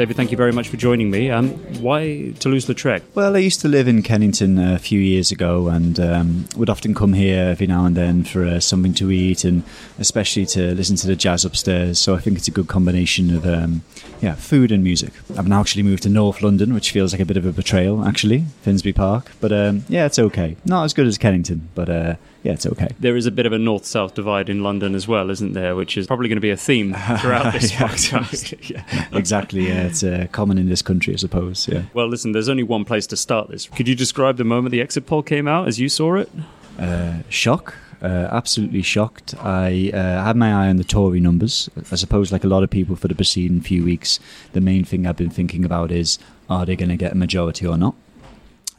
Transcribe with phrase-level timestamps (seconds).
[0.00, 1.30] David, thank you very much for joining me.
[1.30, 1.50] Um,
[1.82, 3.02] why Toulouse-Lautrec?
[3.14, 6.94] Well, I used to live in Kennington a few years ago and um, would often
[6.94, 9.62] come here every now and then for uh, something to eat and
[9.98, 11.98] especially to listen to the jazz upstairs.
[11.98, 13.82] So I think it's a good combination of um,
[14.22, 15.12] yeah, food and music.
[15.36, 18.02] I've now actually moved to North London, which feels like a bit of a betrayal,
[18.02, 19.32] actually, Finsbury Park.
[19.38, 20.56] But um, yeah, it's okay.
[20.64, 22.88] Not as good as Kennington, but uh, yeah, it's okay.
[22.98, 25.76] There is a bit of a north-south divide in London as well, isn't there?
[25.76, 28.70] Which is probably going to be a theme throughout this Yeah, podcast.
[28.70, 29.68] yeah, exactly.
[29.68, 31.68] Yeah, it's uh, common in this country, I suppose.
[31.68, 31.82] Yeah.
[31.94, 33.68] Well, listen, there's only one place to start this.
[33.68, 36.30] Could you describe the moment the exit poll came out as you saw it?
[36.78, 37.74] Uh, shock.
[38.02, 39.34] Uh, absolutely shocked.
[39.42, 41.68] I uh, had my eye on the Tory numbers.
[41.92, 44.18] I suppose, like a lot of people for the preceding few weeks,
[44.54, 47.66] the main thing I've been thinking about is are they going to get a majority
[47.66, 47.94] or not?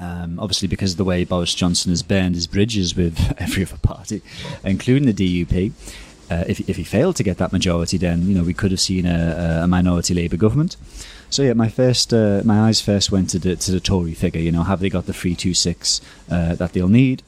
[0.02, 3.78] Um, obviously, because of the way Boris Johnson has burned his bridges with every other
[3.78, 4.22] party,
[4.64, 5.14] including the
[5.46, 5.72] DUP.
[6.30, 8.80] Uh, if, if he failed to get that majority, then you know we could have
[8.80, 10.78] seen a, a minority Labour government.
[11.30, 14.42] So yeah, my first, uh, my eyes first went to the to the Tory figure.
[14.42, 17.22] You know, have they got the three two six uh, that they'll need?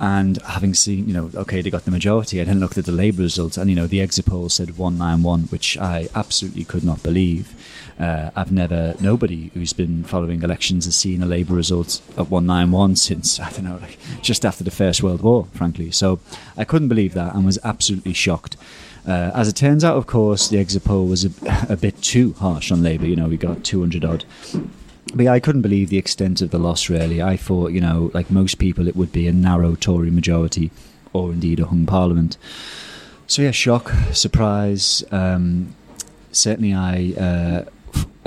[0.00, 2.92] And having seen, you know, okay, they got the majority, I then looked at the
[2.92, 6.64] Labour results, and you know, the exit poll said one nine one, which I absolutely
[6.64, 7.54] could not believe.
[7.98, 12.46] Uh, I've never, nobody who's been following elections has seen a Labour result at one
[12.46, 15.90] nine one since I don't know, like just after the First World War, frankly.
[15.92, 16.18] So
[16.56, 18.56] I couldn't believe that and was absolutely shocked.
[19.06, 21.30] Uh, as it turns out, of course, the exit poll was a,
[21.68, 23.06] a bit too harsh on Labour.
[23.06, 24.24] You know, we got 200 odd.
[25.14, 27.22] But yeah, I couldn't believe the extent of the loss, really.
[27.22, 30.70] I thought, you know, like most people, it would be a narrow Tory majority
[31.12, 32.36] or indeed a hung parliament.
[33.26, 35.04] So yeah, shock, surprise.
[35.10, 35.74] Um,
[36.32, 37.14] certainly, I.
[37.18, 37.64] Uh,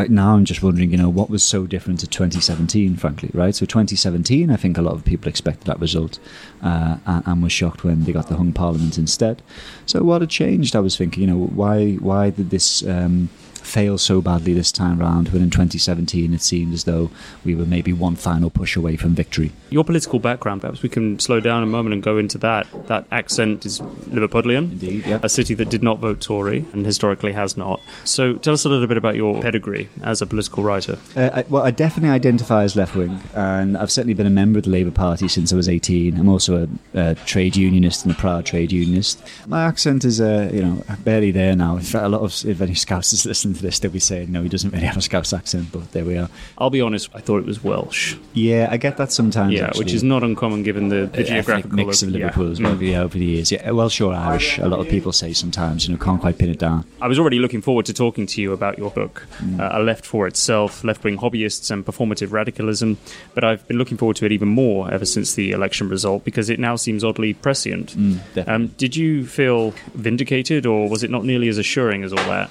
[0.10, 3.56] now I'm just wondering, you know, what was so different to 2017, frankly, right?
[3.56, 6.20] So 2017, I think a lot of people expected that result
[6.62, 9.42] uh, and, and was shocked when they got the hung parliament instead.
[9.88, 10.76] So what had changed?
[10.76, 13.30] I was thinking, you know, why why did this um,
[13.68, 17.12] fail so badly this time round when in 2017 it seemed as though
[17.44, 19.52] we were maybe one final push away from victory?
[19.70, 22.68] Your political background, perhaps we can slow down a moment and go into that.
[22.88, 24.72] That accent is Liverpudlian.
[24.72, 25.20] Indeed, yeah.
[25.22, 27.82] A city that did not vote Tory and historically has not.
[28.06, 30.98] So tell us a little bit about your pedigree as a political writer.
[31.16, 34.60] Uh, I, well, I definitely identify as left wing, and I've certainly been a member
[34.60, 36.18] of the Labour Party since I was 18.
[36.18, 39.22] I'm also a, a trade unionist and a proud trade unionist.
[39.48, 41.76] My accent is, uh, you know, barely there now.
[41.76, 44.50] In fact, a lot of if any Scousers listen this, they'll be saying, no, he
[44.50, 46.30] doesn't really have a Scouse accent, but there we are.
[46.58, 48.16] I'll be honest, I thought it was Welsh.
[48.34, 49.54] Yeah, I get that sometimes.
[49.54, 49.86] Yeah, actually.
[49.86, 52.26] which is not uncommon given the, the geographical mix of yeah.
[52.26, 52.76] Liverpool as well.
[52.76, 52.92] Mm.
[52.92, 53.52] Yeah, over the years.
[53.52, 54.58] Yeah, Welsh or Irish.
[54.58, 55.88] A lot of people say sometimes.
[55.88, 56.86] You know, can't quite pin it down.
[57.02, 59.60] I was already looking forward to talking to you about your book, Mm.
[59.60, 62.98] uh, A Left for Itself Left Wing Hobbyists and Performative Radicalism.
[63.34, 66.50] But I've been looking forward to it even more ever since the election result because
[66.50, 67.96] it now seems oddly prescient.
[67.98, 72.26] Mm, um, did you feel vindicated or was it not nearly as assuring as all
[72.26, 72.50] that?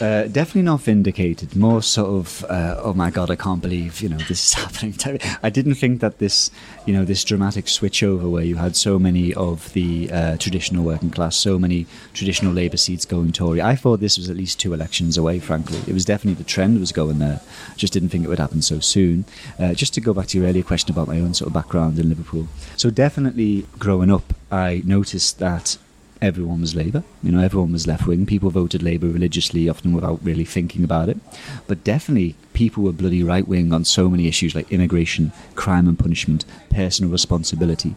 [0.00, 1.56] Uh, definitely not vindicated.
[1.56, 4.94] More sort of, uh, oh my god, I can't believe you know this is happening.
[5.42, 6.50] I didn't think that this,
[6.84, 11.10] you know, this dramatic switchover where you had so many of the uh, traditional working
[11.10, 13.62] class, so many traditional Labour seats going Tory.
[13.62, 15.38] I thought this was at least two elections away.
[15.38, 17.40] Frankly, it was definitely the trend was going there.
[17.76, 19.24] Just didn't think it would happen so soon.
[19.58, 21.98] Uh, just to go back to your earlier question about my own sort of background
[21.98, 22.48] in Liverpool.
[22.76, 25.78] So definitely growing up, I noticed that
[26.22, 27.02] everyone was Labour.
[27.22, 28.26] You know, everyone was left wing.
[28.26, 31.18] People voted Labour religiously, often without really thinking about it.
[31.66, 35.98] But definitely, people were bloody right wing on so many issues like immigration, crime and
[35.98, 37.94] punishment, personal responsibility,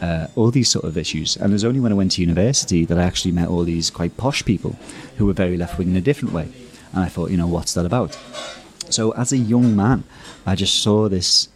[0.00, 1.36] uh, all these sort of issues.
[1.36, 3.90] And it was only when I went to university that I actually met all these
[3.90, 4.76] quite posh people
[5.16, 6.48] who were very left wing in a different way.
[6.92, 8.18] And I thought, you know, what's that about?
[8.90, 10.04] So as a young man,
[10.44, 11.48] I just saw this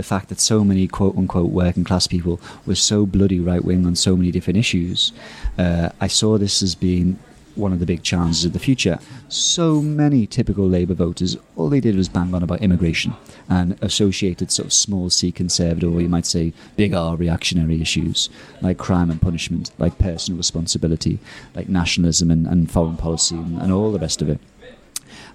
[0.00, 3.84] the fact that so many quote unquote working class people were so bloody right wing
[3.84, 5.12] on so many different issues.
[5.58, 7.18] Uh, I saw this as being
[7.54, 8.98] one of the big challenges of the future.
[9.28, 13.12] So many typical Labour voters, all they did was bang on about immigration
[13.46, 18.30] and associated sort of small c conservative, or you might say big R reactionary issues
[18.62, 21.18] like crime and punishment, like personal responsibility,
[21.54, 24.40] like nationalism and, and foreign policy, and, and all the rest of it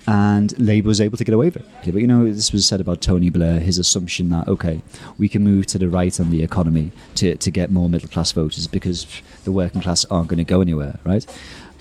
[0.07, 1.65] and Labour was able to get away with it.
[1.83, 4.81] But you know, this was said about Tony Blair, his assumption that okay,
[5.17, 8.31] we can move to the right on the economy to to get more middle class
[8.31, 9.07] voters because
[9.43, 11.25] the working class aren't going to go anywhere, right?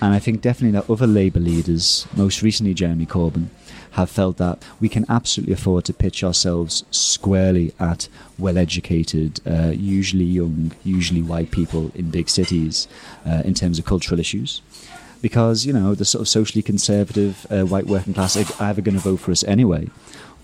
[0.01, 3.47] And I think definitely that other Labour leaders, most recently Jeremy Corbyn,
[3.91, 9.71] have felt that we can absolutely afford to pitch ourselves squarely at well educated, uh,
[9.73, 12.89] usually young, usually white people in big cities
[13.25, 14.61] uh, in terms of cultural issues
[15.21, 18.95] because you know the sort of socially conservative uh, white working class are either going
[18.95, 19.89] to vote for us anyway,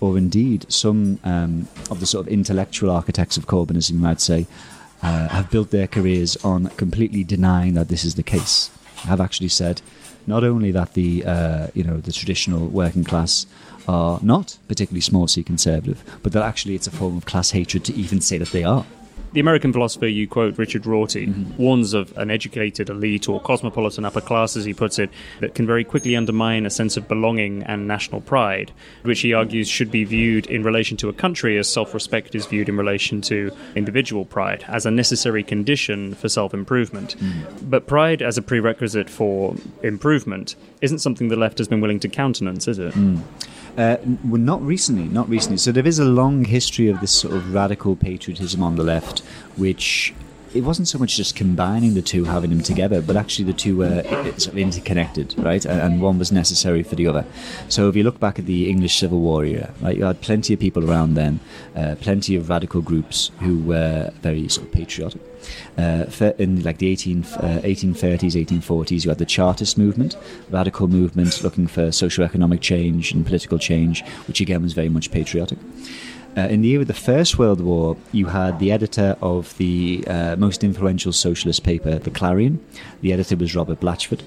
[0.00, 4.46] or indeed some um, of the sort of intellectual architects of Corbynism, you might say,
[5.02, 8.70] uh, have built their careers on completely denying that this is the case.
[9.04, 9.82] Have actually said
[10.26, 13.46] not only that the uh, you know the traditional working class
[13.88, 17.84] are not particularly small c conservative, but that actually it's a form of class hatred
[17.84, 18.86] to even say that they are.
[19.32, 21.56] The American philosopher you quote, Richard Rorty, Mm-hmm.
[21.56, 25.66] warns of an educated elite or cosmopolitan upper class, as he puts it, that can
[25.66, 30.04] very quickly undermine a sense of belonging and national pride, which he argues should be
[30.04, 34.24] viewed in relation to a country as self respect is viewed in relation to individual
[34.24, 37.16] pride, as a necessary condition for self improvement.
[37.18, 37.70] Mm-hmm.
[37.70, 42.08] But pride as a prerequisite for improvement isn't something the left has been willing to
[42.08, 42.94] countenance, is it?
[43.76, 45.56] Uh, well, not recently, not recently.
[45.56, 49.20] So there is a long history of this sort of radical patriotism on the left,
[49.56, 50.12] which
[50.54, 53.78] it wasn't so much just combining the two, having them together, but actually the two
[53.78, 54.02] were
[54.36, 55.64] sort of interconnected, right?
[55.64, 57.24] And, one was necessary for the other.
[57.68, 60.54] So if you look back at the English Civil War era, right, you had plenty
[60.54, 61.38] of people around then,
[61.76, 65.20] uh, plenty of radical groups who were very sort of patriotic.
[65.78, 66.06] Uh,
[66.38, 70.16] in like the 18, uh, 1830s, 1840s, you had the Chartist movement,
[70.50, 75.58] radical movement looking for socio-economic change and political change, which again was very much patriotic.
[76.34, 80.02] Uh, in the year of the First World War, you had the editor of the
[80.06, 82.64] uh, most influential socialist paper, The Clarion.
[83.02, 84.22] The editor was Robert Blatchford.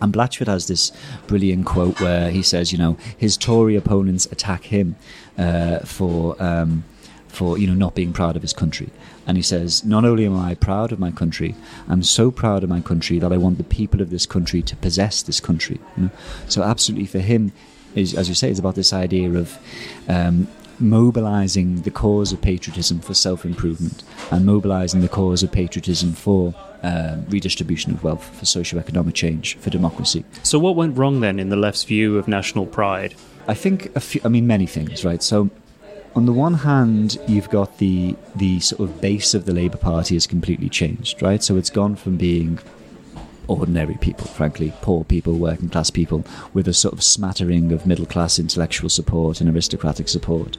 [0.00, 0.90] And Blatchford has this
[1.26, 4.96] brilliant quote where he says, you know, his Tory opponents attack him
[5.36, 6.82] uh, for, um,
[7.28, 8.88] for, you know, not being proud of his country.
[9.26, 11.54] And he says, not only am I proud of my country,
[11.88, 14.76] I'm so proud of my country that I want the people of this country to
[14.76, 15.78] possess this country.
[15.98, 16.10] You know?
[16.48, 17.52] So absolutely for him,
[17.94, 19.58] is, as you say, it's about this idea of
[20.08, 20.48] um,
[20.80, 26.54] mobilizing the cause of patriotism for self improvement and mobilizing the cause of patriotism for
[26.82, 30.24] um, redistribution of wealth, for socio-economic change, for democracy.
[30.42, 33.14] So, what went wrong then in the left's view of national pride?
[33.48, 35.22] I think a few, I mean many things, right?
[35.22, 35.50] So
[36.14, 40.14] on the one hand, you've got the the sort of base of the Labour Party
[40.14, 41.42] has completely changed, right?
[41.42, 42.58] So it's gone from being
[43.48, 46.24] ordinary people, frankly, poor people, working class people,
[46.54, 50.56] with a sort of smattering of middle class intellectual support and aristocratic support,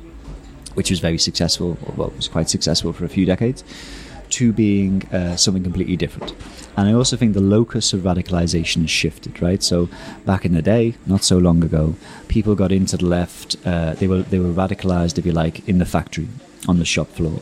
[0.75, 3.63] which was very successful, or well, was quite successful for a few decades,
[4.31, 6.33] to being uh, something completely different.
[6.77, 9.62] And I also think the locus of radicalization has shifted, right?
[9.62, 9.89] So
[10.25, 11.95] back in the day, not so long ago,
[12.27, 13.57] people got into the left.
[13.65, 16.29] Uh, they were they were radicalized, if you like, in the factory,
[16.68, 17.41] on the shop floor,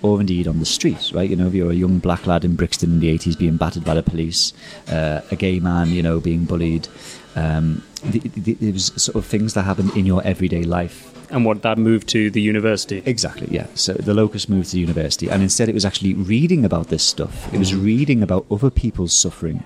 [0.00, 1.28] or indeed on the streets, right?
[1.28, 3.84] You know, if you're a young black lad in Brixton in the 80s being battered
[3.84, 4.52] by the police,
[4.88, 6.88] uh, a gay man, you know, being bullied.
[7.34, 11.78] Um, it was sort of things that happen in your everyday life And what that
[11.78, 13.02] moved to the university?
[13.04, 13.66] Exactly, yeah.
[13.74, 17.02] So the locus moved to the university, and instead it was actually reading about this
[17.02, 17.52] stuff.
[17.52, 17.84] It was mm.
[17.84, 19.62] reading about other people's suffering,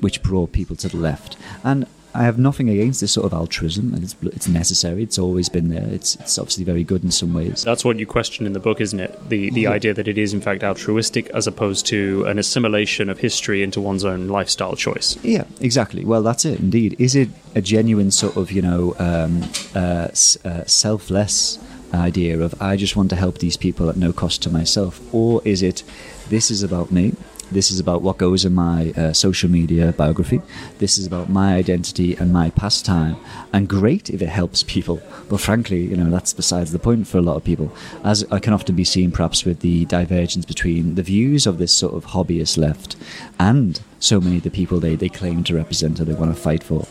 [0.00, 1.36] which brought people to the left.
[1.64, 5.02] And I have nothing against this sort of altruism, and it's, it's necessary.
[5.04, 5.86] It's always been there.
[5.92, 7.62] It's, it's obviously very good in some ways.
[7.62, 9.28] That's what you question in the book, isn't it?
[9.28, 9.70] The the Yeah.
[9.70, 13.80] idea that it is in fact altruistic as opposed to an assimilation of history into
[13.80, 15.16] one's own lifestyle choice.
[15.22, 16.04] Yeah, exactly.
[16.04, 16.58] Well, that's it.
[16.58, 19.42] Indeed, is it a genuine sort of you know um,
[19.74, 20.08] uh,
[20.44, 21.58] uh, selfless
[21.94, 25.42] idea of I just want to help these people at no cost to myself, or
[25.44, 25.82] is it
[26.28, 27.14] this is about me?
[27.50, 30.40] This is about what goes in my uh, social media biography.
[30.78, 33.16] This is about my identity and my pastime.
[33.52, 35.02] And great if it helps people.
[35.28, 37.72] But frankly, you know, that's besides the point for a lot of people.
[38.04, 41.72] As I can often be seen perhaps with the divergence between the views of this
[41.72, 42.96] sort of hobbyist left
[43.38, 46.40] and so many of the people they, they claim to represent or they want to
[46.40, 46.86] fight for.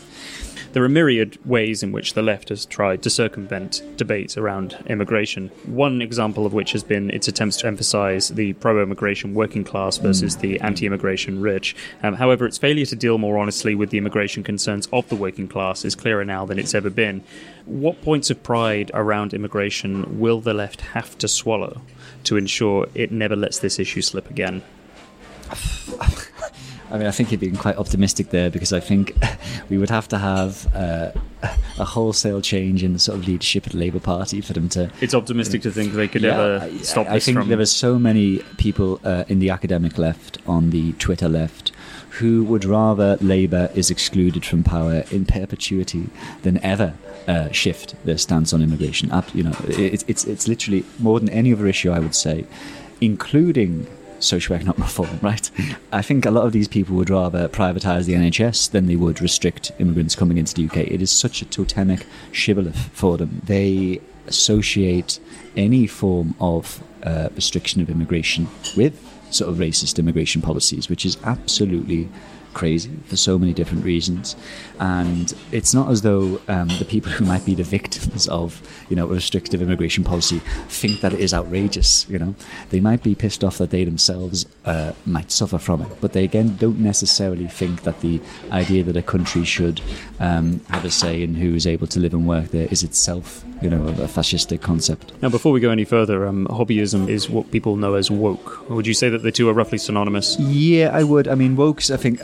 [0.72, 5.48] There are myriad ways in which the left has tried to circumvent debates around immigration.
[5.66, 9.98] One example of which has been its attempts to emphasize the pro immigration working class
[9.98, 11.74] versus the anti immigration rich.
[12.04, 15.48] Um, however, its failure to deal more honestly with the immigration concerns of the working
[15.48, 17.24] class is clearer now than it's ever been.
[17.64, 21.82] What points of pride around immigration will the left have to swallow
[22.24, 24.62] to ensure it never lets this issue slip again?
[26.92, 29.16] I mean, I think you're being quite optimistic there because I think
[29.70, 31.12] we would have to have uh,
[31.78, 34.90] a wholesale change in the sort of leadership of the Labour Party for them to
[35.00, 37.48] It's optimistic to think they could Yeah, ever I- stop I, this think from.
[37.48, 41.70] there are so many people uh, in the academic left, on the Twitter left,
[42.18, 46.08] who would rather Labour is excluded from power in perpetuity
[46.42, 46.94] than ever
[47.28, 49.12] uh, shift their stance on immigration.
[49.12, 52.46] Up, You know, it, it's it's literally more than any other issue I would say,
[53.00, 53.86] including
[54.20, 55.18] socioeconomic reform.
[55.22, 55.50] Right?
[55.92, 59.20] I think a lot of these people would rather privatise the NHS than they would
[59.20, 60.76] restrict immigrants coming into the UK.
[60.78, 63.42] It is such a totemic shibboleth for them.
[63.44, 65.18] They associate
[65.56, 68.94] any form of uh, restriction of immigration with
[69.30, 72.08] sort of racist immigration policies, which is absolutely
[72.54, 74.36] crazy for so many different reasons.
[74.78, 78.96] And it's not as though um, the people who might be the victims of, you
[78.96, 82.08] know, a restrictive immigration policy think that it is outrageous.
[82.08, 82.34] You know,
[82.70, 86.24] they might be pissed off that they themselves uh, might suffer from it, but they
[86.24, 89.80] again don't necessarily think that the idea that a country should
[90.18, 93.44] um, have a say in who is able to live and work there is itself,
[93.62, 95.12] you know, a fascistic concept.
[95.22, 98.68] Now, before we go any further, um, hobbyism is what people know as woke.
[98.68, 100.38] Would you say that the two are roughly synonymous?
[100.38, 101.28] Yeah, I would.
[101.28, 101.90] I mean, woke's.
[101.90, 102.20] I think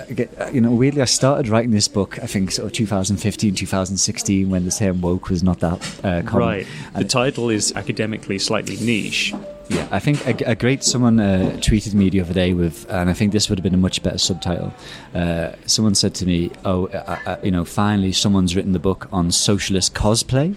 [0.52, 0.70] you know.
[0.70, 2.18] Weirdly, I started writing this book.
[2.23, 6.49] I think sort of 2015, 2016, when the term woke was not that uh, common.
[6.49, 6.66] Right.
[6.94, 9.35] The title is academically slightly niche.
[9.68, 13.11] Yeah, I think a, a great someone uh, tweeted me the other day with, and
[13.11, 14.73] I think this would have been a much better subtitle.
[15.14, 19.08] Uh, someone said to me, "Oh, uh, uh you know, finally someone's written the book
[19.12, 20.54] on socialist cosplay."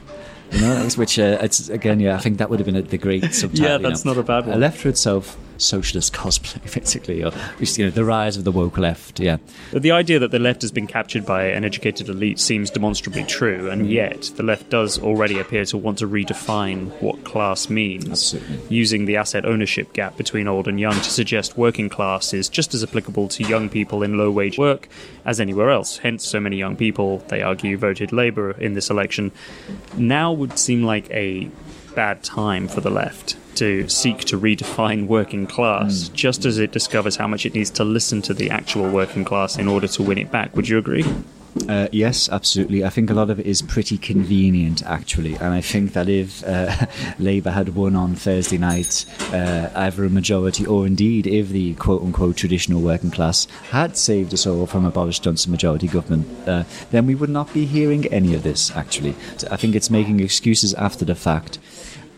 [0.52, 2.98] You know, which uh, it's again, yeah, I think that would have been a, the
[2.98, 3.66] great subtitle.
[3.66, 4.16] yeah, that's you know.
[4.16, 4.60] not a bad one.
[4.60, 9.20] left for itself socialist cosplay, basically, or you know, the rise of the woke left.
[9.20, 9.38] Yeah,
[9.72, 13.70] the idea that the left has been captured by an educated elite seems demonstrably true,
[13.70, 13.92] and mm.
[13.92, 18.76] yet the left does already appear to want to redefine what class means, Absolutely.
[18.76, 22.74] using the asset ownership gap between old and young to suggest working class is just
[22.74, 24.88] as applicable to young people in low wage work
[25.26, 25.98] as anywhere else.
[25.98, 29.32] Hence, so many young people, they argue, voted Labour in this election.
[29.96, 31.50] Now would seem like a
[31.96, 36.14] bad time for the left to seek to redefine working class, mm.
[36.14, 39.58] just as it discovers how much it needs to listen to the actual working class
[39.58, 40.56] in order to win it back.
[40.56, 41.06] Would you agree?
[41.68, 42.86] Uh, yes, absolutely.
[42.86, 45.36] I think a lot of it is pretty convenient, actually.
[45.36, 46.86] And I think that if uh,
[47.20, 52.02] Labour had won on Thursday night, uh, either a majority or indeed if the quote
[52.02, 56.64] unquote traditional working class had saved us all from a Boris Johnson majority government, uh,
[56.92, 59.16] then we would not be hearing any of this, actually.
[59.38, 61.60] So I think it's making excuses after the fact.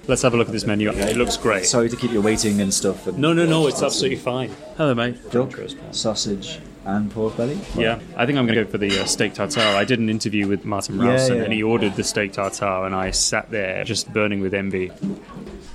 [0.08, 0.90] Let's have a look at this menu.
[0.90, 1.66] It looks great.
[1.66, 3.08] Sorry to keep you waiting and stuff.
[3.08, 4.50] And no, no, no, it's absolutely fine.
[4.76, 5.30] Hello, mate.
[5.30, 5.54] Duck,
[5.92, 7.60] sausage, and pork belly.
[7.76, 9.76] Yeah, I think I'm going to go for the uh, steak tartare.
[9.76, 11.44] I did an interview with Martin Rowson, yeah, yeah.
[11.44, 14.92] and he ordered the steak tartare, and I sat there just burning with envy.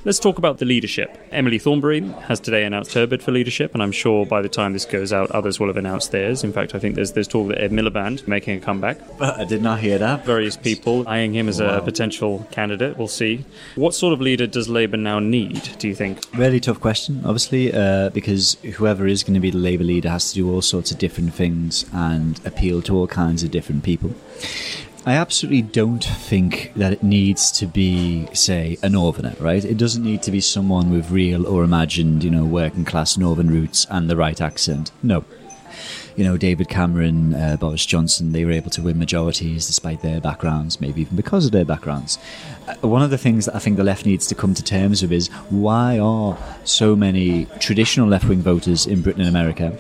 [0.04, 1.18] Let's talk about the leadership.
[1.32, 4.72] Emily Thornberry has today announced her bid for leadership, and I'm sure by the time
[4.72, 6.44] this goes out, others will have announced theirs.
[6.44, 8.98] In fact, I think there's there's talk that Ed Miliband making a comeback.
[9.18, 10.24] But I did not hear that.
[10.24, 11.78] Various people eyeing him as wow.
[11.78, 12.96] a potential candidate.
[12.96, 13.44] We'll see.
[13.74, 15.76] What sort of leader does Labour now need?
[15.78, 16.20] Do you think?
[16.36, 20.28] Really tough question, obviously, uh, because whoever is going to be the Labour leader has
[20.28, 24.14] to do all sorts different things and appeal to all kinds of different people.
[25.08, 29.64] I absolutely don't think that it needs to be, say, a northerner, right?
[29.64, 33.48] It doesn't need to be someone with real or imagined, you know, working class northern
[33.48, 34.90] roots and the right accent.
[35.04, 35.24] No.
[36.16, 40.20] You know, David Cameron, uh, Boris Johnson, they were able to win majorities despite their
[40.20, 42.18] backgrounds, maybe even because of their backgrounds.
[42.66, 45.02] Uh, one of the things that I think the left needs to come to terms
[45.02, 49.78] with is why are so many traditional left wing voters in Britain and America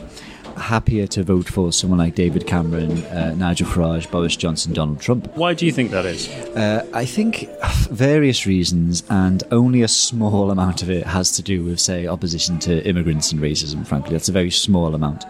[0.56, 5.34] happier to vote for someone like David Cameron, uh, Nigel Farage, Boris Johnson, Donald Trump.
[5.36, 6.28] Why do you think that is?
[6.28, 7.48] Uh, I think
[7.90, 12.58] various reasons, and only a small amount of it has to do with, say, opposition
[12.60, 14.12] to immigrants and racism, frankly.
[14.12, 15.24] That's a very small amount.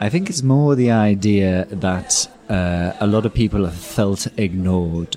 [0.00, 5.16] I think it's more the idea that uh, a lot of people have felt ignored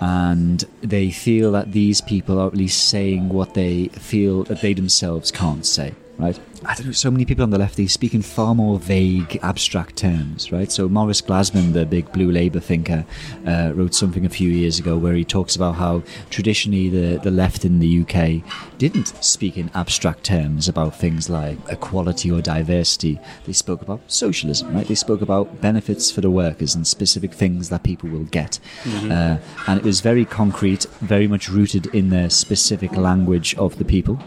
[0.00, 4.72] and they feel that these people are at least saying what they feel that they
[4.72, 6.38] themselves can't say, right?
[6.64, 9.38] I don't know, so many people on the left, they speak in far more vague,
[9.42, 10.70] abstract terms, right?
[10.70, 13.04] So Maurice Glasman, the big blue Labour thinker,
[13.46, 17.30] uh, wrote something a few years ago where he talks about how traditionally the, the
[17.30, 18.42] left in the UK
[18.78, 23.18] didn't speak in abstract terms about things like equality or diversity.
[23.46, 24.86] They spoke about socialism, right?
[24.86, 28.58] They spoke about benefits for the workers and specific things that people will get.
[28.84, 29.10] Mm-hmm.
[29.10, 33.84] Uh, and it was very concrete, very much rooted in the specific language of the
[33.84, 34.18] people.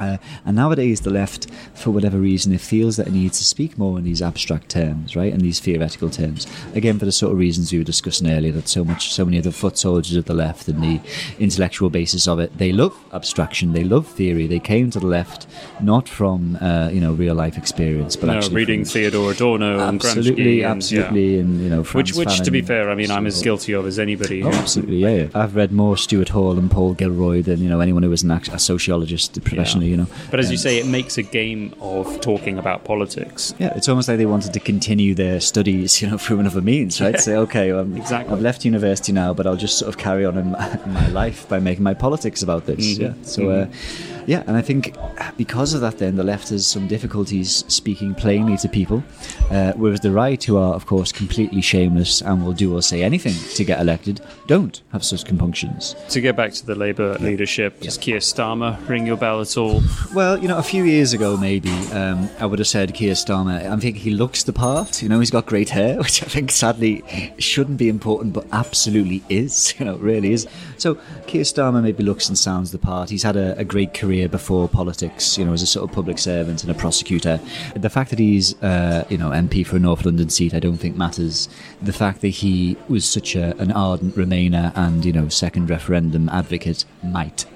[0.00, 3.78] Uh, and nowadays, the left, for whatever reason, it feels that it needs to speak
[3.78, 6.46] more in these abstract terms, right, and these theoretical terms.
[6.74, 9.38] Again, for the sort of reasons we were discussing earlier, that so much, so many
[9.38, 11.00] of the foot soldiers of the left and the
[11.38, 14.46] intellectual basis of it, they love abstraction, they love theory.
[14.46, 15.46] They came to the left
[15.80, 20.62] not from uh, you know real life experience, but no, actually reading Theodor Adorno absolutely,
[20.62, 21.40] and Gramsci absolutely, and, yeah.
[21.40, 23.86] and you know, Franz which, which to be fair, I mean, I'm as guilty of
[23.86, 24.42] as anybody.
[24.42, 27.80] Oh, absolutely, yeah, yeah, I've read more Stuart Hall and Paul Gilroy than you know
[27.80, 29.83] anyone who was an, a sociologist professionally.
[29.83, 29.83] Yeah.
[29.84, 33.54] You know, but as um, you say, it makes a game of talking about politics.
[33.58, 37.00] Yeah, it's almost like they wanted to continue their studies, you know, through another means,
[37.00, 37.14] right?
[37.14, 37.20] Yeah.
[37.20, 38.34] Say, okay, well, exactly.
[38.34, 41.08] I've left university now, but I'll just sort of carry on in my, in my
[41.08, 42.98] life by making my politics about this.
[42.98, 43.02] Mm-hmm.
[43.02, 43.42] Yeah, so.
[43.42, 44.10] Mm-hmm.
[44.10, 44.96] Uh, yeah, and I think
[45.36, 49.02] because of that, then the left has some difficulties speaking plainly to people,
[49.50, 53.02] uh, whereas the right, who are of course completely shameless and will do or say
[53.02, 55.96] anything to get elected, don't have such compunctions.
[56.10, 57.26] To get back to the Labour yeah.
[57.26, 59.64] leadership, does Keir Starmer ring your bell at all?
[59.64, 59.82] all?
[60.14, 63.70] Well, you know, a few years ago, maybe um, I would have said Keir Starmer.
[63.70, 65.02] I think he looks the part.
[65.02, 67.02] You know, he's got great hair, which I think sadly
[67.38, 69.74] shouldn't be important, but absolutely is.
[69.84, 70.46] You know, really is.
[70.78, 73.10] So Keir Starmer maybe looks and sounds the part.
[73.10, 75.36] He's had a, a great career before politics.
[75.38, 77.40] You know, as a sort of public servant and a prosecutor.
[77.74, 80.78] The fact that he's, uh, you know, MP for a North London seat, I don't
[80.78, 81.48] think matters.
[81.82, 86.28] The fact that he was such a, an ardent Remainer and you know second referendum
[86.28, 87.46] advocate might.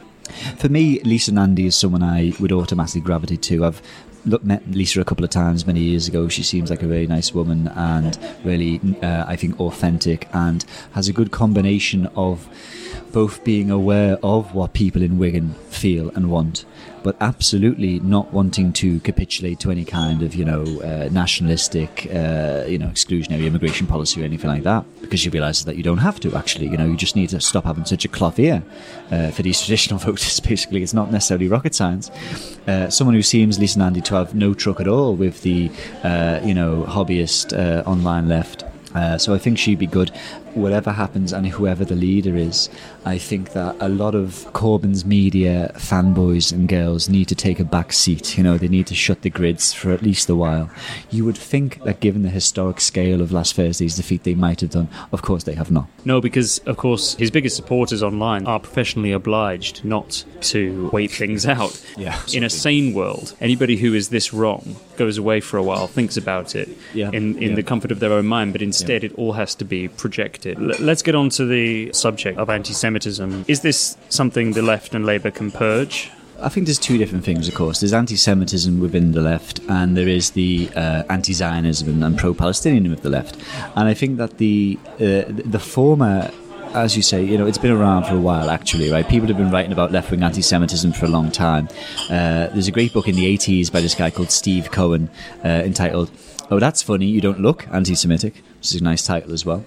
[0.59, 3.65] For me, Lisa Nandy is someone I would automatically gravitate to.
[3.65, 3.81] I've
[4.25, 6.29] look, met Lisa a couple of times many years ago.
[6.29, 11.09] She seems like a very nice woman and really, uh, I think, authentic and has
[11.09, 12.49] a good combination of
[13.13, 16.65] both being aware of what people in Wigan feel and want,
[17.09, 22.67] but absolutely not wanting to capitulate to any kind of, you know, uh, nationalistic, uh,
[22.69, 26.05] you know, exclusionary immigration policy or anything like that, because you realise that you don't
[26.09, 26.37] have to.
[26.37, 28.63] Actually, you know, you just need to stop having such a cloth ear
[29.11, 30.39] uh, for these traditional voters.
[30.41, 32.11] Basically, it's not necessarily rocket science.
[32.67, 35.71] Uh, someone who seems Lisa Nandy to have no truck at all with the,
[36.05, 38.65] uh, you know, hobbyist uh, online left.
[38.95, 40.11] Uh, so I think she'd be good
[40.59, 42.69] whatever happens and whoever the leader is,
[43.05, 47.65] I think that a lot of Corbyn's media fanboys and girls need to take a
[47.65, 48.37] back seat.
[48.37, 50.71] You know, they need to shut the grids for at least a while.
[51.11, 54.71] You would think that given the historic scale of last Thursday's defeat, they might have
[54.71, 54.89] done.
[55.13, 55.89] Of course, they have not.
[56.05, 61.47] No, because, of course, his biggest supporters online are professionally obliged not to wait things
[61.47, 61.59] out.
[61.99, 65.89] Yeah, in a sane world, anybody who is this wrong goes away for a while,
[65.89, 67.09] thinks about it yeah.
[67.09, 67.55] in, in yeah.
[67.57, 69.11] the comfort of their own mind, but instead yeah.
[69.11, 73.45] it all has to be projected Let's get on to the subject of anti Semitism.
[73.49, 76.11] Is this something the left and Labour can purge?
[76.41, 77.81] I think there's two different things, of course.
[77.81, 82.33] There's anti Semitism within the left, and there is the uh, anti Zionism and pro
[82.33, 83.37] Palestinianism of the left.
[83.75, 86.31] And I think that the, uh, the former
[86.75, 89.09] as you say, you know, it's been around for a while, actually, right?
[89.09, 91.67] People have been writing about left wing anti Semitism for a long time.
[92.11, 95.09] Uh, there's a great book in the 80s by this guy called Steve Cohen
[95.45, 96.11] uh, entitled
[96.51, 99.65] Oh, That's Funny, You Don't Look Anti Semitic which is a nice title as well.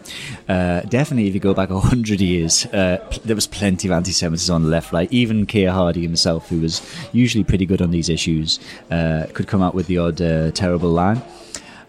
[0.47, 4.53] Uh, definitely, if you go back a hundred years, uh, there was plenty of anti-Semitism
[4.53, 4.93] on the left.
[4.93, 9.47] Like even Keir Hardie himself, who was usually pretty good on these issues, uh, could
[9.47, 11.21] come out with the odd uh, terrible line.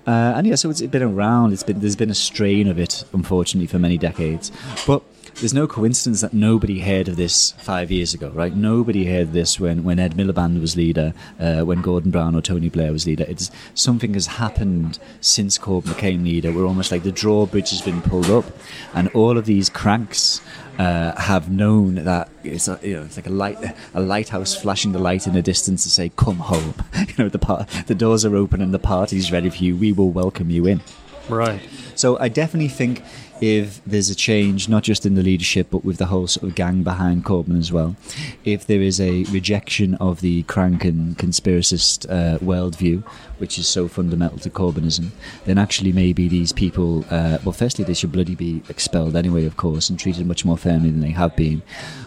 [0.06, 1.52] Uh, and yeah, so it's been around.
[1.52, 4.50] It's been there's been a strain of it, unfortunately, for many decades.
[4.86, 5.02] But
[5.36, 8.54] there's no coincidence that nobody heard of this five years ago, right?
[8.54, 12.68] Nobody heard this when, when Ed Miliband was leader, uh, when Gordon Brown or Tony
[12.68, 13.24] Blair was leader.
[13.28, 16.52] It's something has happened since Corbyn became leader.
[16.52, 18.44] We're almost like the drawbridge has been pulled up,
[18.94, 20.40] and all of these cranks
[20.78, 23.58] uh, have known that it's a, you know it's like a light
[23.94, 26.74] a lighthouse flashing the light in the distance to say come home.
[27.08, 29.76] you know the par- the doors are open and the party's ready for you.
[29.76, 30.80] We will welcome you in.
[31.28, 31.60] Right.
[31.94, 33.02] So I definitely think
[33.42, 36.54] if there's a change, not just in the leadership, but with the whole sort of
[36.54, 37.96] gang behind Corbyn as well,
[38.44, 43.02] if there is a rejection of the crank and conspiracist uh, worldview,
[43.38, 45.08] which is so fundamental to Corbynism,
[45.44, 49.56] then actually maybe these people, uh, well, firstly, they should bloody be expelled anyway, of
[49.56, 51.62] course, and treated much more firmly than they have been.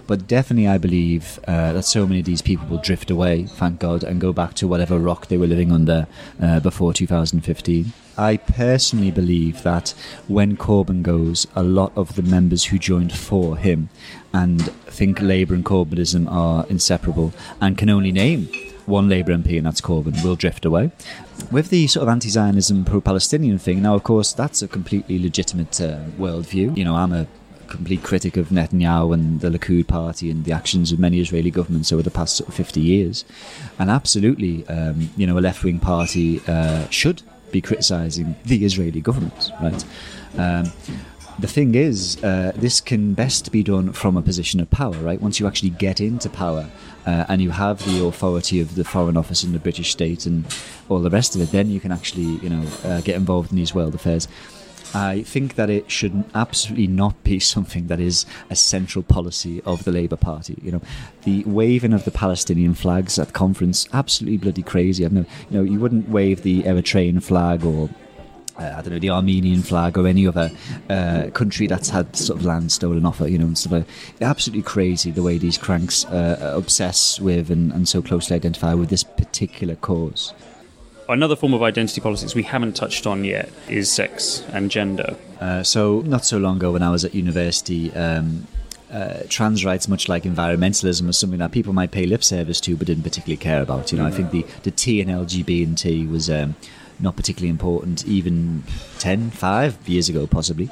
[0.07, 3.81] But definitely, I believe uh, that so many of these people will drift away, thank
[3.81, 6.07] God, and go back to whatever rock they were living under
[6.41, 7.91] uh, before 2015.
[8.17, 9.93] I personally believe that
[10.27, 13.89] when Corbyn goes, a lot of the members who joined for him
[14.33, 18.49] and think Labour and Corbynism are inseparable and can only name
[18.85, 20.91] one Labour MP, and that's Corbyn, will drift away.
[21.51, 25.19] With the sort of anti Zionism, pro Palestinian thing, now, of course, that's a completely
[25.19, 26.77] legitimate uh, worldview.
[26.77, 27.27] You know, I'm a
[27.67, 31.91] complete critic of Netanyahu and the Likud party and the actions of many Israeli governments
[31.91, 33.25] over the past sort of 50 years.
[33.79, 39.01] And absolutely, um, you know, a left wing party uh, should be criticising the Israeli
[39.01, 39.85] government, right?
[40.37, 40.71] Um,
[41.37, 45.21] the thing is, uh, this can best be done from a position of power, right?
[45.21, 46.69] Once you actually get into power
[47.05, 50.45] uh, and you have the authority of the Foreign Office and the British state and
[50.87, 53.57] all the rest of it, then you can actually, you know, uh, get involved in
[53.57, 54.29] these world affairs.
[54.95, 59.83] I think that it should absolutely not be something that is a central policy of
[59.83, 60.57] the Labour Party.
[60.63, 60.81] You know,
[61.23, 65.05] the waving of the Palestinian flags at conference absolutely bloody crazy.
[65.05, 67.89] I know, you know, you wouldn't wave the Eritrean flag or
[68.57, 70.49] uh, I don't know, the Armenian flag or any other
[70.89, 73.87] uh, country that's had sort of land stolen off it, you know, and stuff like.
[74.21, 78.89] Absolutely crazy the way these cranks uh, obsess with and, and so closely identify with
[78.89, 80.33] this particular cause.
[81.07, 85.15] Another form of identity politics we haven't touched on yet is sex and gender.
[85.39, 88.47] Uh, so, not so long ago when I was at university, um,
[88.91, 92.75] uh, trans rights, much like environmentalism, was something that people might pay lip service to
[92.75, 93.91] but didn't particularly care about.
[93.91, 94.05] You know.
[94.05, 96.55] I think the, the T in LGBT was um,
[96.99, 98.63] not particularly important even
[98.99, 100.69] 10, 5 years ago, possibly.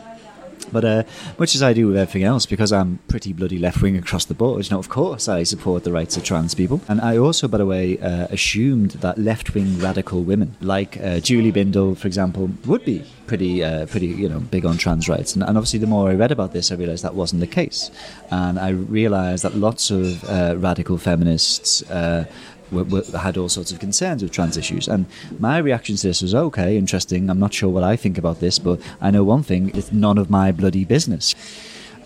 [0.73, 1.03] But uh,
[1.39, 4.33] much as I do with everything else, because I'm pretty bloody left wing across the
[4.33, 6.81] board, know, of course I support the rights of trans people.
[6.87, 11.19] And I also, by the way, uh, assumed that left wing radical women, like uh,
[11.19, 15.33] Julie Bindel, for example, would be pretty, uh, pretty, you know, big on trans rights.
[15.33, 17.91] And, and, obviously, the more I read about this, I realised that wasn't the case.
[18.31, 22.25] And I realised that lots of uh, radical feminists uh,
[22.73, 24.87] were, were, had all sorts of concerns with trans issues.
[24.87, 25.05] And
[25.39, 27.29] my reaction to this was okay, interesting.
[27.29, 30.17] I'm not sure what I think about this, but I know one thing it's none
[30.17, 31.35] of my bloody business.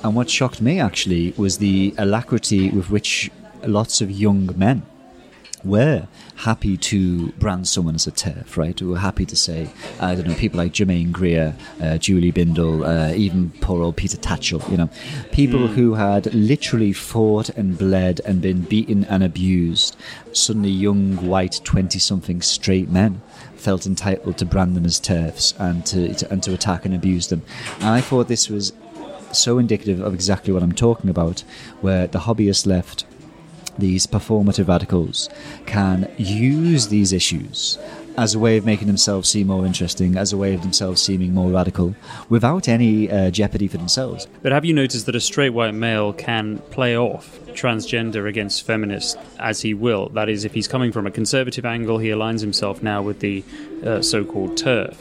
[0.04, 3.32] And what shocked me actually was the alacrity with which
[3.66, 4.84] lots of young men
[5.64, 8.80] were happy to brand someone as a TERF, right?
[8.80, 12.86] We were happy to say, I don't know, people like Germaine Greer, uh, Julie Bindel,
[12.86, 14.90] uh, even poor old Peter Tatchell, you know,
[15.32, 15.74] people mm.
[15.74, 19.96] who had literally fought and bled and been beaten and abused.
[20.32, 23.22] Suddenly, young, white, 20 something straight men
[23.56, 27.28] felt entitled to brand them as TERFs and to, to, and to attack and abuse
[27.28, 27.42] them.
[27.80, 28.74] And I thought this was
[29.32, 31.42] so indicative of exactly what I'm talking about,
[31.82, 33.06] where the hobbyist left
[33.78, 35.30] these performative radicals
[35.66, 37.78] can use these issues
[38.18, 41.34] as a way of making themselves seem more interesting, as a way of themselves seeming
[41.34, 41.96] more radical,
[42.30, 44.28] without any uh, jeopardy for themselves.
[44.42, 49.18] But have you noticed that a straight white male can play off transgender against feminist
[49.40, 50.10] as he will?
[50.10, 53.44] That is, if he's coming from a conservative angle, he aligns himself now with the
[53.86, 54.98] uh, so called TERF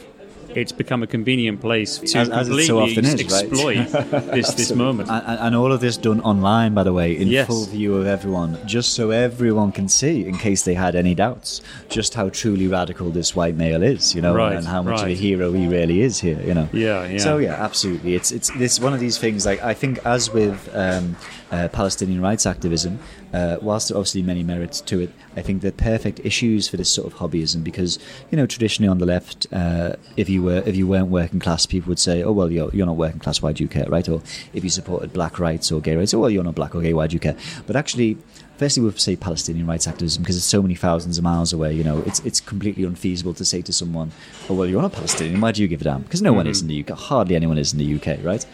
[0.56, 3.86] it's become a convenient place to as, completely as so often is, exploit right?
[4.32, 5.10] this this moment.
[5.10, 7.46] And, and, all of this done online, by the way, in yes.
[7.46, 11.60] full view of everyone, just so everyone can see, in case they had any doubts,
[11.88, 15.02] just how truly radical this white male is, you know, right, and how much right.
[15.02, 16.68] of a hero he really is here, you know.
[16.72, 17.18] Yeah, yeah.
[17.18, 18.14] So yeah, absolutely.
[18.14, 19.44] It's it's this one of these things.
[19.44, 21.16] Like I think, as with um,
[21.50, 22.98] uh, Palestinian rights activism,
[23.32, 26.76] uh, whilst there are obviously many merits to it, I think they're perfect issues for
[26.76, 27.98] this sort of hobbyism because
[28.30, 31.66] you know traditionally on the left, uh, if you were if you weren't working class,
[31.66, 34.08] people would say, oh well, you're you're not working class, why do you care, right?
[34.08, 36.80] Or if you supported black rights or gay rights, oh well, you're not black or
[36.80, 37.36] gay, why do you care?
[37.66, 38.18] But actually,
[38.56, 41.72] firstly we say Palestinian rights activism because it's so many thousands of miles away.
[41.72, 44.12] You know, it's it's completely unfeasible to say to someone,
[44.48, 45.40] "Oh well, you're not Palestinian.
[45.40, 46.36] Why do you give a damn?" Because no mm-hmm.
[46.38, 46.90] one is in the UK.
[46.96, 48.44] Hardly anyone is in the UK, right?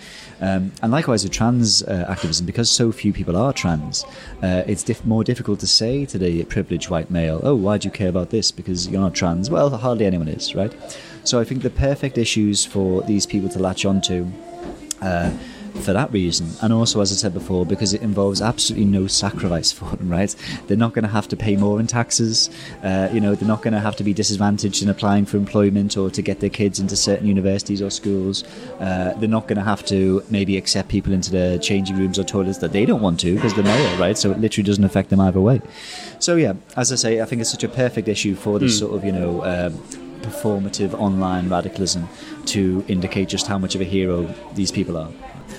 [0.41, 4.05] Um, and likewise with trans uh, activism, because so few people are trans,
[4.43, 7.87] uh, it's diff- more difficult to say to the privileged white male, "Oh, why do
[7.87, 8.51] you care about this?
[8.51, 10.73] Because you're not trans." Well, hardly anyone is, right?
[11.25, 14.27] So I think the perfect issues for these people to latch onto.
[15.01, 15.31] Uh,
[15.81, 16.49] for that reason.
[16.61, 20.35] And also, as I said before, because it involves absolutely no sacrifice for them, right?
[20.67, 22.51] They're not going to have to pay more in taxes.
[22.83, 25.97] Uh, you know, they're not going to have to be disadvantaged in applying for employment
[25.97, 28.45] or to get their kids into certain universities or schools.
[28.81, 32.25] Uh, they're not going to have to maybe accept people into their changing rooms or
[32.25, 34.17] toilets that they don't want to because they're male, right?
[34.17, 35.61] So it literally doesn't affect them either way.
[36.19, 38.79] So, yeah, as I say, I think it's such a perfect issue for this mm.
[38.79, 39.71] sort of, you know, uh,
[40.23, 42.09] performative online radicalism
[42.47, 45.11] to indicate just how much of a hero these people are.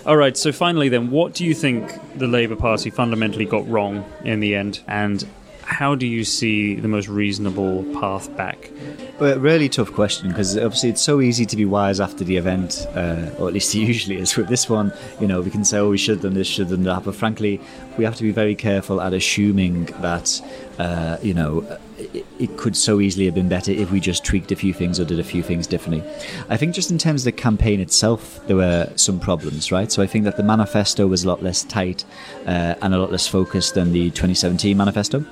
[0.06, 4.04] All right, so finally, then, what do you think the Labour Party fundamentally got wrong
[4.26, 4.82] in the end?
[4.86, 5.26] And
[5.62, 8.70] how do you see the most reasonable path back?
[9.18, 12.86] Well, really tough question because obviously it's so easy to be wise after the event,
[12.96, 14.36] uh, or at least it usually is.
[14.36, 16.68] With this one, you know, we can say, oh, we should have done this, should
[16.68, 17.06] have done that.
[17.06, 17.62] But frankly,
[17.98, 20.42] we have to be very careful at assuming that,
[20.80, 24.56] uh, you know, it, could so easily have been better if we just tweaked a
[24.56, 26.04] few things or did a few things differently.
[26.50, 29.92] I think just in terms of the campaign itself, there were some problems, right?
[29.92, 32.06] So I think that the manifesto was a lot less tight
[32.46, 35.26] uh, and a lot less focused than the 2017 manifesto.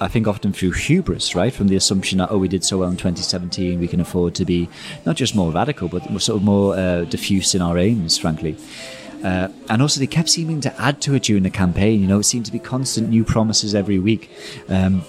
[0.00, 1.52] I think often through hubris, right?
[1.52, 4.44] From the assumption that, oh, we did so well in 2017, we can afford to
[4.44, 4.68] be
[5.06, 8.56] not just more radical, but sort of more uh, diffuse in our aims, frankly.
[9.22, 12.00] Uh, and also, they kept seeming to add to it during the campaign.
[12.00, 14.30] You know, it seemed to be constant new promises every week.
[14.68, 15.02] Um,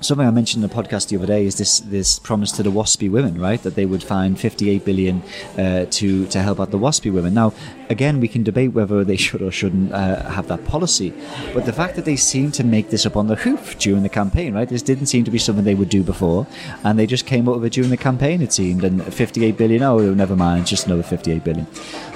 [0.00, 2.70] something I mentioned in the podcast the other day is this this promise to the
[2.70, 3.62] WASPI women, right?
[3.62, 5.22] That they would find 58 billion
[5.58, 7.34] uh, to to help out the WASPI women.
[7.34, 7.52] Now,
[7.88, 11.12] again, we can debate whether they should or shouldn't uh, have that policy,
[11.54, 14.08] but the fact that they seem to make this up on the hoof during the
[14.08, 14.68] campaign, right?
[14.68, 16.46] This didn't seem to be something they would do before,
[16.84, 18.42] and they just came up with it during the campaign.
[18.42, 19.82] It seemed, and 58 billion.
[19.82, 21.66] Oh, never mind, just another 58 billion.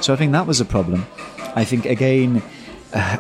[0.01, 1.07] So I think that was a problem.
[1.55, 2.43] I think again.
[2.93, 3.19] Uh,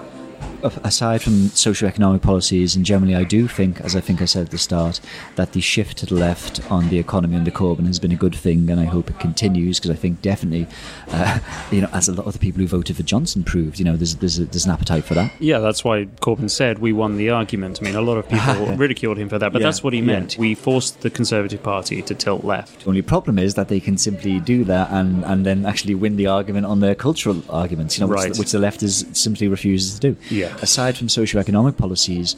[0.82, 4.50] aside from socio-economic policies, and generally, I do think, as I think I said at
[4.50, 5.00] the start,
[5.36, 8.34] that the shift to the left on the economy under Corbyn has been a good
[8.34, 10.66] thing, and I hope it continues because I think definitely,
[11.08, 11.38] uh,
[11.70, 13.96] you know, as a lot of the people who voted for Johnson proved, you know,
[13.96, 15.32] there's there's, a, the's an appetite for that.
[15.38, 17.80] Yeah, that's why Corbyn said we won the argument.
[17.80, 20.00] I mean, a lot of people ridiculed him for that, but yeah, that's what he
[20.00, 20.34] meant.
[20.34, 20.40] Yeah.
[20.40, 22.80] We forced the Conservative Party to tilt left.
[22.84, 26.16] The only problem is that they can simply do that and and then actually win
[26.16, 28.30] the argument on their cultural arguments, you know, right.
[28.30, 30.16] which, which the left is simply refuses to do.
[30.30, 32.36] Yeah aside from socio-economic policies,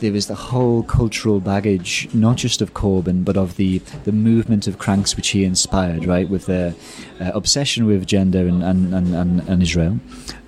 [0.00, 4.66] there was the whole cultural baggage, not just of Corbyn, but of the, the movement
[4.66, 6.74] of cranks which he inspired, right, with their
[7.20, 10.00] uh, obsession with gender and, and, and, and, Israel,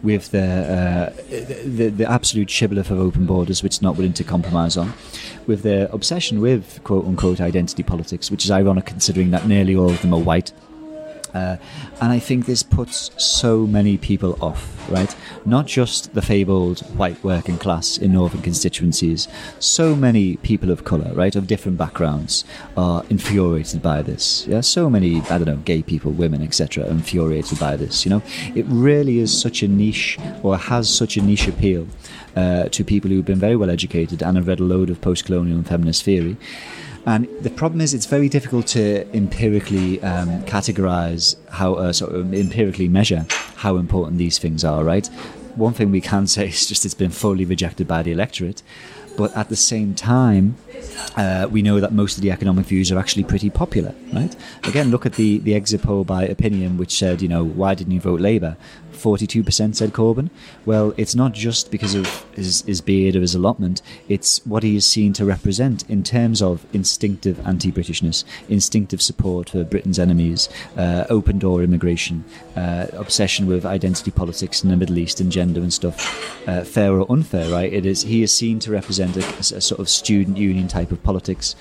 [0.03, 4.25] with their, uh, the, the absolute shibboleth of open borders, which is not willing to
[4.25, 4.93] compromise on,
[5.47, 9.91] with their obsession with quote unquote identity politics, which is ironic considering that nearly all
[9.91, 10.53] of them are white
[11.35, 11.57] uh,
[12.01, 15.14] and I think this puts so many people off, right?
[15.45, 19.29] Not just the fabled white working class in northern constituencies.
[19.59, 22.45] So many people of colour, right, of different backgrounds,
[22.77, 24.47] are infuriated by this.
[24.47, 28.05] Yeah, so many, I don't know, gay people, women, etc., are infuriated by this.
[28.05, 28.23] You know,
[28.55, 31.87] it really is such a niche, or has such a niche appeal
[32.37, 35.57] uh, to people who've been very well educated and have read a load of post-colonial
[35.57, 36.37] and feminist theory.
[37.05, 42.33] And the problem is, it's very difficult to empirically um, categorize how, uh, sort of
[42.33, 45.07] empirically measure how important these things are, right?
[45.57, 48.62] One thing we can say is just it's been fully rejected by the electorate.
[49.17, 50.57] But at the same time,
[51.16, 54.35] uh, we know that most of the economic views are actually pretty popular, right?
[54.64, 57.92] Again, look at the, the exit poll by Opinium, which said, you know, why didn't
[57.92, 58.57] you vote Labour?
[58.92, 60.31] 42% said Corbyn.
[60.64, 64.77] Well, it's not just because of his, his beard or his allotment, it's what he
[64.77, 70.49] is seen to represent in terms of instinctive anti Britishness, instinctive support for Britain's enemies,
[70.77, 72.25] uh, open door immigration,
[72.57, 76.92] uh, obsession with identity politics in the Middle East and gender and stuff, uh, fair
[76.92, 77.73] or unfair, right?
[77.73, 81.03] It is He is seen to represent a, a sort of student union type of
[81.03, 81.55] politics.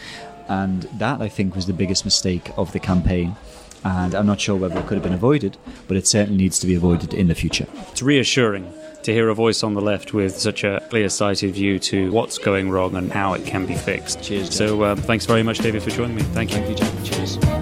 [0.48, 3.36] And that, I think, was the biggest mistake of the campaign
[3.84, 6.68] and I'm not sure whether it could have been avoided, but it certainly needs to
[6.68, 7.68] be avoided in the future.
[7.92, 8.72] It's reassuring
[9.04, 12.38] to hear a voice on the left with such a clear sighted view to what's
[12.38, 14.22] going wrong and how it can be fixed.
[14.22, 14.54] Cheers.
[14.54, 16.22] So, uh, thanks very much, David, for joining me.
[16.22, 16.58] Thank you.
[16.58, 17.04] Thank you, Jack.
[17.04, 17.61] Cheers.